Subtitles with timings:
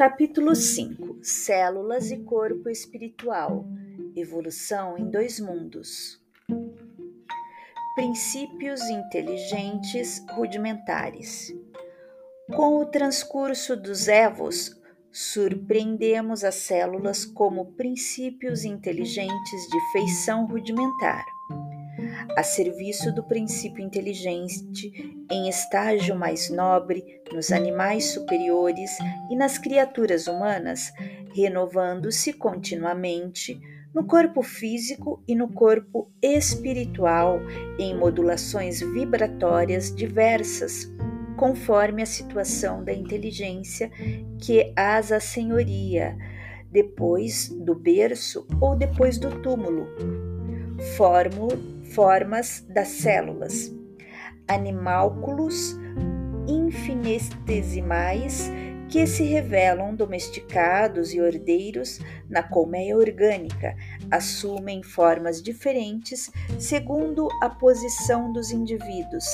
[0.00, 3.66] Capítulo 5 Células e Corpo Espiritual
[4.16, 6.18] Evolução em dois mundos.
[7.94, 11.54] Princípios inteligentes rudimentares.
[12.56, 14.74] Com o transcurso dos evos,
[15.12, 21.26] surpreendemos as células como princípios inteligentes de feição rudimentar
[22.36, 24.92] a serviço do princípio inteligente
[25.30, 28.98] em estágio mais nobre nos animais superiores
[29.30, 30.92] e nas criaturas humanas,
[31.34, 33.60] renovando-se continuamente
[33.94, 37.40] no corpo físico e no corpo espiritual
[37.78, 40.90] em modulações vibratórias diversas,
[41.36, 43.90] conforme a situação da inteligência
[44.38, 46.16] que as assenhoria,
[46.70, 49.88] depois do berço ou depois do túmulo.
[50.96, 51.58] Fórmula
[51.90, 53.72] formas das células,
[54.46, 55.76] animálculos
[56.46, 58.50] infinitesimais
[58.88, 63.76] que se revelam domesticados e ordeiros na colmeia orgânica,
[64.10, 69.24] assumem formas diferentes segundo a posição dos indivíduos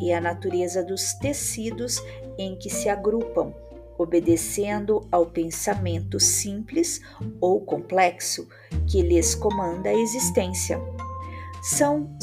[0.00, 2.02] e a natureza dos tecidos
[2.38, 3.52] em que se agrupam,
[3.98, 7.02] obedecendo ao pensamento simples
[7.38, 8.48] ou complexo
[8.86, 10.80] que lhes comanda a existência
[11.62, 12.14] são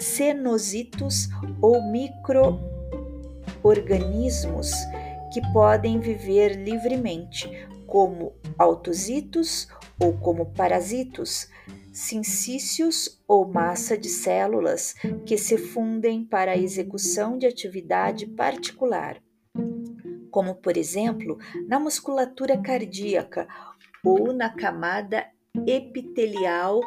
[0.00, 1.28] cenositos
[1.60, 4.70] ou microorganismos
[5.30, 7.46] que podem viver livremente,
[7.86, 9.68] como autozitos
[10.00, 11.46] ou como parasitos,
[11.92, 14.94] sincícios ou massa de células
[15.26, 19.20] que se fundem para a execução de atividade particular,
[20.30, 21.36] como por exemplo
[21.68, 23.46] na musculatura cardíaca
[24.02, 25.26] ou na camada
[25.66, 26.80] epitelial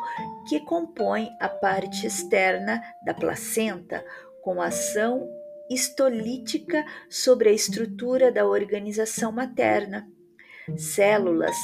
[0.47, 4.03] que compõe a parte externa da placenta,
[4.43, 5.27] com ação
[5.69, 10.07] histolítica sobre a estrutura da organização materna.
[10.75, 11.55] Células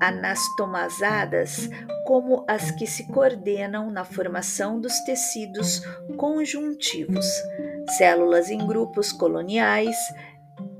[0.00, 1.68] anastomazadas,
[2.06, 5.82] como as que se coordenam na formação dos tecidos
[6.16, 7.26] conjuntivos,
[7.96, 9.96] células em grupos coloniais,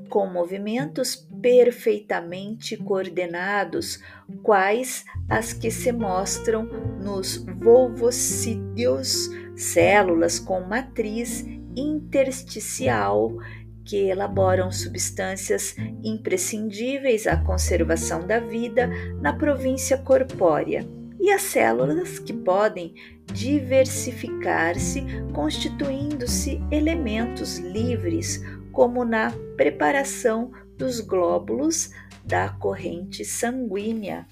[0.08, 4.00] com movimentos perfeitamente coordenados,
[4.42, 6.64] quais as que se mostram
[7.00, 11.44] nos volvocídeos, células com matriz
[11.76, 13.36] intersticial
[13.84, 18.86] que elaboram substâncias imprescindíveis à conservação da vida
[19.20, 20.86] na província corpórea,
[21.18, 22.94] e as células que podem
[23.32, 31.90] diversificar-se, constituindo-se elementos livres, como na preparação dos glóbulos
[32.24, 34.26] da corrente sanguínea.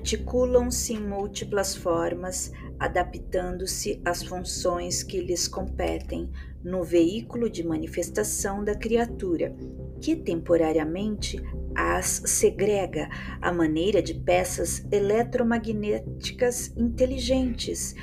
[0.00, 6.30] Articulam-se em múltiplas formas, adaptando-se às funções que lhes competem
[6.64, 9.54] no veículo de manifestação da criatura,
[10.00, 11.38] que temporariamente
[11.76, 13.10] as segrega
[13.42, 17.94] à maneira de peças eletromagnéticas inteligentes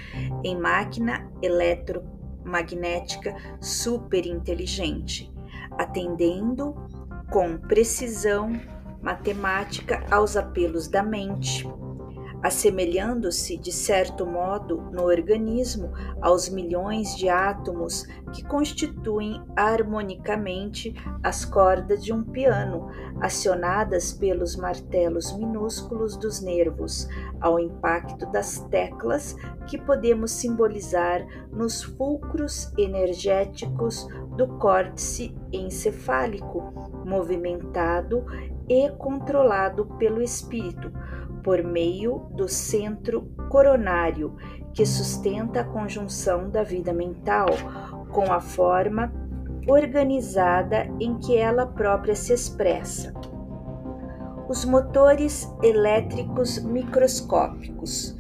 [0.44, 5.34] em máquina eletromagnética superinteligente,
[5.72, 6.76] atendendo
[7.32, 8.52] com precisão
[9.02, 11.68] matemática aos apelos da mente
[12.44, 20.94] assemelhando-se de certo modo no organismo aos milhões de átomos que constituem harmonicamente
[21.24, 22.90] as cordas de um piano,
[23.22, 27.08] acionadas pelos martelos minúsculos dos nervos,
[27.42, 36.62] ao impacto das teclas que podemos simbolizar nos fulcros energéticos do córtice encefálico,
[37.06, 38.26] movimentado
[38.70, 40.92] e controlado pelo espírito
[41.48, 44.36] por meio do centro coronário,
[44.74, 47.46] que sustenta a conjunção da vida mental
[48.12, 49.14] com a forma
[49.66, 53.14] organizada em que ela própria se expressa.
[54.50, 58.18] Os motores elétricos microscópicos,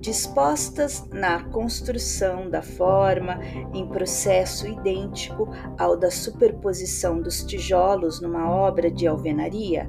[0.00, 3.40] dispostas na construção da forma
[3.74, 9.86] em processo idêntico ao da superposição dos tijolos numa obra de alvenaria,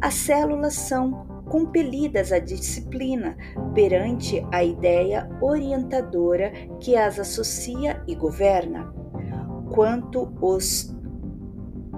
[0.00, 3.36] as células são compelidas à disciplina
[3.74, 8.92] perante a ideia orientadora que as associa e governa.
[9.70, 10.94] Quanto os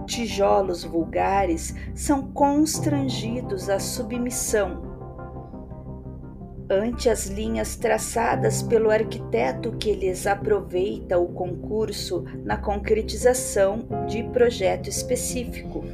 [0.06, 4.96] tijolos vulgares são constrangidos à submissão
[6.68, 14.88] ante as linhas traçadas pelo arquiteto que lhes aproveita o concurso na concretização de projeto
[14.88, 15.84] específico.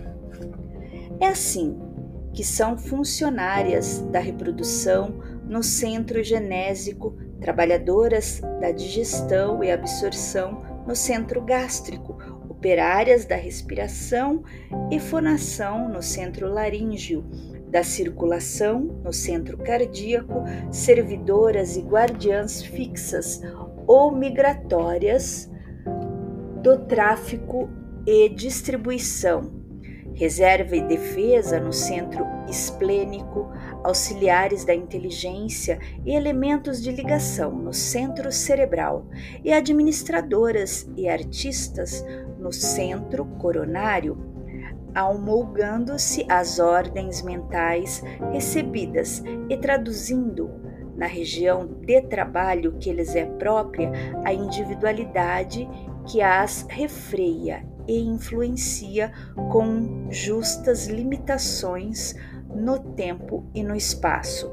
[1.20, 1.78] É assim
[2.32, 11.42] que são funcionárias da reprodução no centro genésico, trabalhadoras da digestão e absorção no centro
[11.42, 12.16] gástrico,
[12.48, 14.42] operárias da respiração
[14.90, 17.24] e fonação no centro laríngeo,
[17.68, 23.42] da circulação no centro cardíaco, servidoras e guardiãs fixas
[23.86, 25.50] ou migratórias
[26.62, 27.68] do tráfico
[28.06, 29.61] e distribuição
[30.14, 33.50] reserva e defesa no centro esplênico,
[33.82, 39.06] auxiliares da inteligência e elementos de ligação no centro cerebral,
[39.44, 42.04] e administradoras e artistas
[42.38, 44.18] no centro coronário,
[44.94, 50.50] almolgando-se as ordens mentais recebidas e traduzindo
[50.96, 53.90] na região de trabalho que lhes é própria
[54.24, 55.68] a individualidade
[56.06, 59.12] que as refreia e influencia
[59.50, 62.14] com justas limitações
[62.54, 64.50] no tempo e no espaço.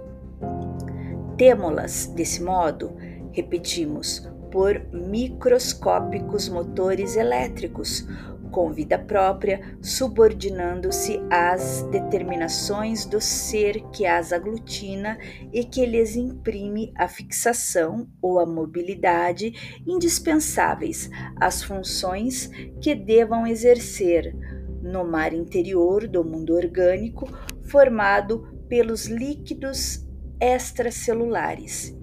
[1.37, 2.93] Temo-las, desse modo,
[3.31, 8.07] repetimos, por microscópicos motores elétricos,
[8.51, 15.17] com vida própria, subordinando-se às determinações do ser que as aglutina
[15.53, 21.09] e que lhes imprime a fixação ou a mobilidade indispensáveis
[21.39, 22.49] às funções
[22.81, 24.35] que devam exercer
[24.81, 27.27] no mar interior do mundo orgânico
[27.65, 30.07] formado pelos líquidos
[30.39, 31.98] extracelulares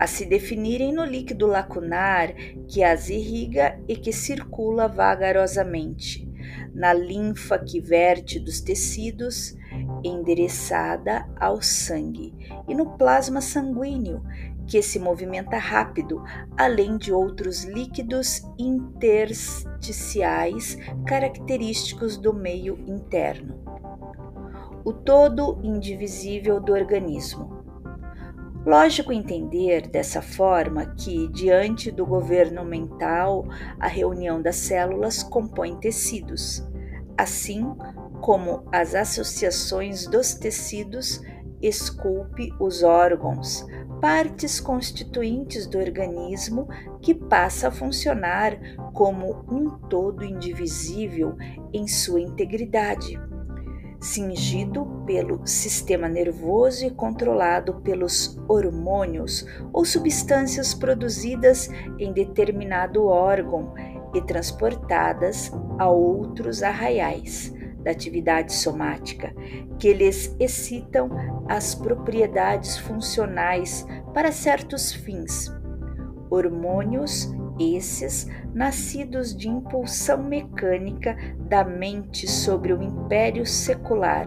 [0.00, 2.32] a se definirem no líquido lacunar
[2.66, 6.26] que as irriga e que circula vagarosamente,
[6.74, 9.54] na linfa que verte dos tecidos,
[10.02, 12.32] endereçada ao sangue,
[12.66, 14.22] e no plasma sanguíneo,
[14.66, 16.24] que se movimenta rápido,
[16.56, 23.62] além de outros líquidos intersticiais característicos do meio interno.
[24.82, 27.59] O todo indivisível do organismo
[28.64, 33.46] Lógico entender dessa forma que, diante do governo mental,
[33.78, 36.62] a reunião das células compõe tecidos,
[37.16, 37.74] assim
[38.20, 41.22] como as associações dos tecidos
[41.62, 43.66] esculpe os órgãos,
[43.98, 46.68] partes constituintes do organismo
[47.00, 48.58] que passa a funcionar
[48.92, 51.34] como um todo indivisível
[51.72, 53.18] em sua integridade
[54.00, 61.68] cingido pelo sistema nervoso e controlado pelos hormônios ou substâncias produzidas
[61.98, 63.74] em determinado órgão
[64.14, 67.52] e transportadas a outros arraiais
[67.82, 69.34] da atividade somática,
[69.80, 71.10] que lhes excitam
[71.48, 73.84] as propriedades funcionais
[74.14, 75.52] para certos fins.
[76.30, 84.26] Hormônios esses nascidos de impulsão mecânica da mente sobre o império secular,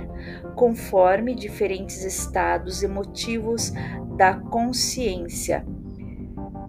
[0.56, 3.74] conforme diferentes estados emotivos
[4.16, 5.66] da consciência,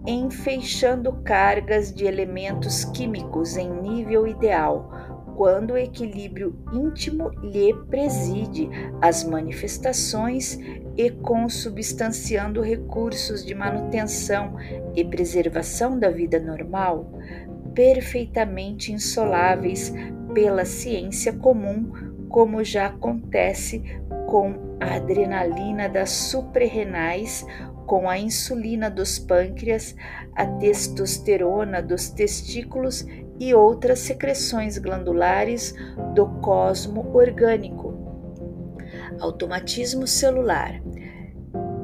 [0.07, 4.89] enfeixando cargas de elementos químicos em nível ideal,
[5.35, 8.69] quando o equilíbrio íntimo lhe preside
[9.01, 10.57] as manifestações
[10.97, 14.55] e consubstanciando recursos de manutenção
[14.95, 17.11] e preservação da vida normal,
[17.73, 19.93] perfeitamente insoláveis
[20.33, 21.91] pela ciência comum,
[22.29, 23.83] como já acontece
[24.27, 27.45] com a adrenalina das suprarrenais,
[27.85, 29.95] com a insulina dos pâncreas,
[30.35, 33.05] a testosterona dos testículos
[33.39, 35.73] e outras secreções glandulares
[36.13, 37.93] do cosmo orgânico.
[39.19, 40.81] Automatismo celular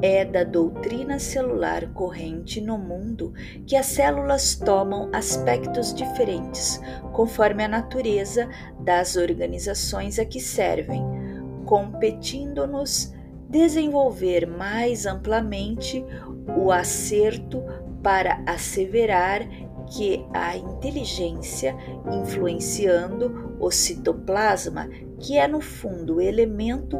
[0.02, 3.32] é da doutrina celular corrente no mundo
[3.64, 6.80] que as células tomam aspectos diferentes
[7.12, 8.48] conforme a natureza
[8.80, 11.04] das organizações a que servem,
[11.64, 13.14] competindo-nos
[13.52, 16.04] desenvolver mais amplamente
[16.58, 17.62] o acerto
[18.02, 19.46] para asseverar
[19.86, 21.76] que a inteligência
[22.10, 24.88] influenciando o citoplasma,
[25.20, 26.96] que é no fundo o elemento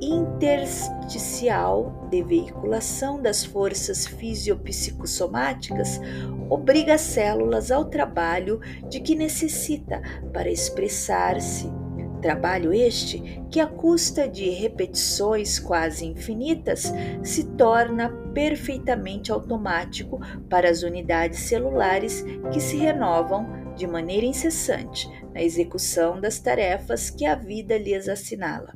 [0.00, 6.00] intersticial de veiculação das forças fisiopsicossomáticas,
[6.48, 10.00] obriga as células ao trabalho de que necessita
[10.32, 11.79] para expressar-se.
[12.20, 20.82] Trabalho este que, à custa de repetições quase infinitas, se torna perfeitamente automático para as
[20.82, 27.78] unidades celulares que se renovam de maneira incessante na execução das tarefas que a vida
[27.78, 28.74] lhes assinala.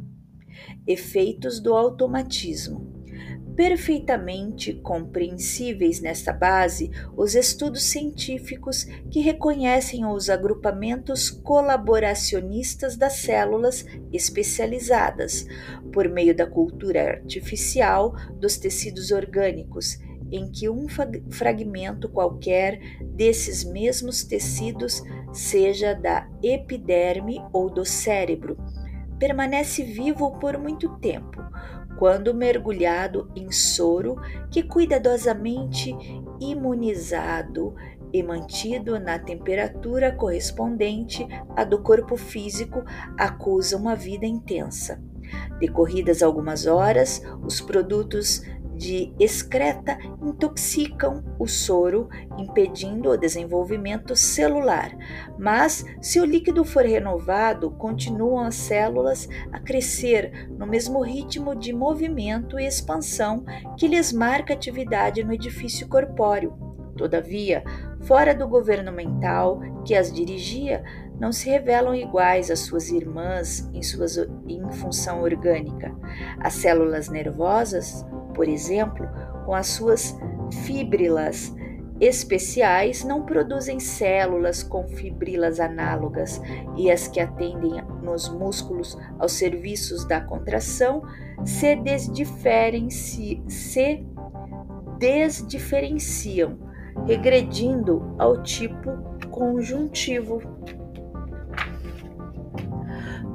[0.86, 2.93] Efeitos do automatismo.
[3.56, 15.46] Perfeitamente compreensíveis nesta base os estudos científicos que reconhecem os agrupamentos colaboracionistas das células especializadas,
[15.92, 19.98] por meio da cultura artificial dos tecidos orgânicos,
[20.32, 20.86] em que um
[21.30, 22.80] fragmento qualquer
[23.14, 25.00] desses mesmos tecidos,
[25.32, 28.56] seja da epiderme ou do cérebro,
[29.18, 31.40] permanece vivo por muito tempo
[31.98, 34.16] quando mergulhado em soro
[34.50, 35.94] que cuidadosamente
[36.40, 37.74] imunizado
[38.12, 42.84] e mantido na temperatura correspondente à do corpo físico,
[43.18, 45.02] acusa uma vida intensa.
[45.58, 48.42] Decorridas algumas horas, os produtos
[48.74, 54.90] de excreta intoxicam o soro, impedindo o desenvolvimento celular.
[55.38, 61.72] Mas, se o líquido for renovado, continuam as células a crescer no mesmo ritmo de
[61.72, 63.44] movimento e expansão
[63.76, 66.56] que lhes marca atividade no edifício corpóreo.
[66.96, 67.64] Todavia,
[68.02, 70.84] fora do governo mental que as dirigia,
[71.18, 74.16] não se revelam iguais às suas irmãs em, suas,
[74.48, 75.94] em função orgânica.
[76.40, 78.04] As células nervosas
[78.34, 79.08] por exemplo,
[79.46, 80.16] com as suas
[80.64, 81.54] fíbrilas
[82.00, 86.40] especiais, não produzem células com fibrilas análogas
[86.76, 91.02] e as que atendem nos músculos aos serviços da contração
[91.44, 94.04] se desdiferem se, se
[94.98, 96.58] desdiferenciam,
[97.06, 98.90] regredindo ao tipo
[99.30, 100.42] conjuntivo.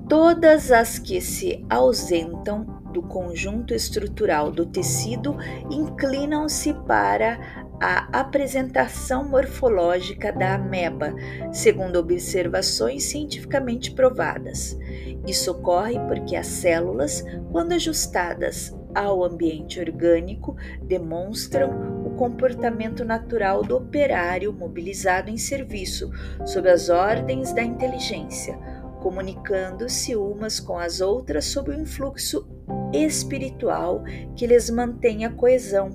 [0.08, 5.36] Todas as que se ausentam do conjunto estrutural do tecido
[5.70, 11.14] inclinam-se para a apresentação morfológica da ameba,
[11.52, 14.78] segundo observações cientificamente provadas.
[15.26, 23.78] Isso ocorre porque as células, quando ajustadas ao ambiente orgânico, demonstram o comportamento natural do
[23.78, 26.12] operário mobilizado em serviço,
[26.46, 28.58] sob as ordens da inteligência,
[29.02, 32.48] comunicando-se umas com as outras sob o influxo
[32.94, 34.04] espiritual
[34.36, 35.90] que lhes mantém a coesão,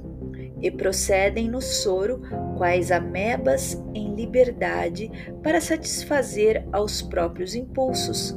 [0.61, 2.23] e procedem no soro,
[2.57, 5.11] quais amebas em liberdade,
[5.43, 8.35] para satisfazer aos próprios impulsos,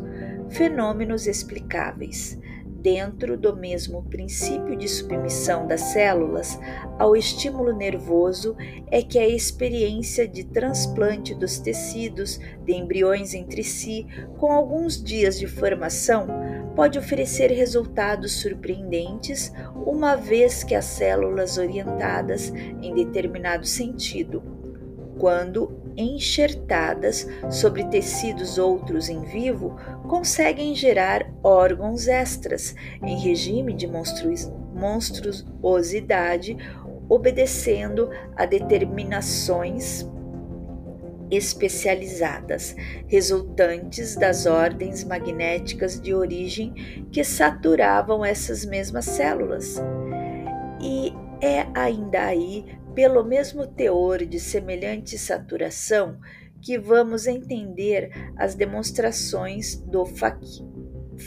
[0.49, 2.37] fenômenos explicáveis
[2.81, 6.59] dentro do mesmo princípio de submissão das células
[6.97, 8.55] ao estímulo nervoso
[8.89, 14.07] é que a experiência de transplante dos tecidos de embriões entre si,
[14.37, 16.27] com alguns dias de formação,
[16.75, 19.51] pode oferecer resultados surpreendentes,
[19.85, 24.43] uma vez que as células orientadas em determinado sentido,
[25.17, 29.75] quando enxertadas sobre tecidos outros em vivo,
[30.07, 36.57] conseguem gerar órgãos extras em regime de monstruosidade,
[37.09, 40.05] obedecendo a determinações
[41.29, 42.75] especializadas,
[43.07, 46.73] resultantes das ordens magnéticas de origem
[47.11, 49.81] que saturavam essas mesmas células.
[50.81, 52.65] E é ainda aí
[52.97, 56.19] pelo mesmo teor de semelhante saturação
[56.59, 60.03] que vamos entender as demonstrações do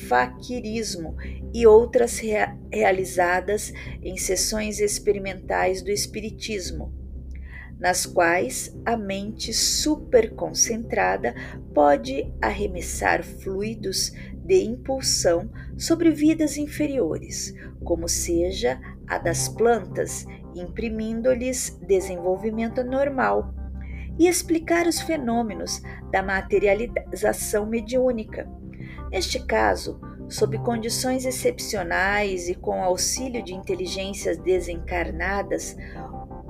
[0.08, 1.14] faquirismo
[1.54, 3.72] e outras rea realizadas
[4.02, 6.92] em sessões experimentais do Espiritismo,
[7.78, 11.32] nas quais a mente superconcentrada
[11.72, 14.10] pode arremessar fluidos
[14.44, 15.48] de impulsão
[15.78, 23.54] sobre vidas inferiores, como seja a das plantas imprimindo-lhes desenvolvimento normal,
[24.18, 28.46] e explicar os fenômenos da materialização mediúnica.
[29.10, 35.76] Neste caso, sob condições excepcionais e com auxílio de inteligências desencarnadas,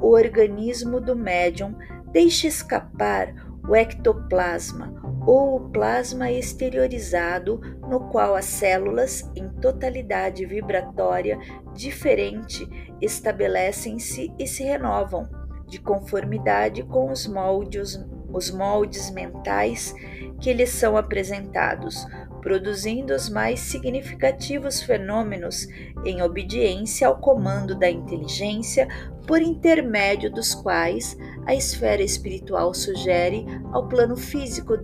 [0.02, 1.74] o organismo do médium
[2.12, 3.34] deixa escapar
[3.68, 11.38] o ectoplasma ou o plasma exteriorizado, no qual as células, em totalidade vibratória
[11.74, 12.68] diferente,
[13.00, 15.28] estabelecem-se e se renovam,
[15.66, 19.94] de conformidade com os moldes, os moldes mentais
[20.40, 22.06] que lhes são apresentados,
[22.40, 25.68] produzindo os mais significativos fenômenos
[26.04, 28.88] em obediência ao comando da inteligência,
[29.26, 34.76] por intermédio dos quais a esfera espiritual sugere ao plano físico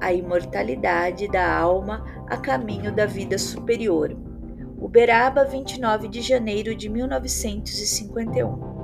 [0.00, 4.16] a imortalidade da alma a caminho da vida superior.
[4.78, 8.75] Uberaba, 29 de janeiro de 1951.